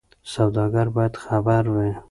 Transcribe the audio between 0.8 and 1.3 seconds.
باید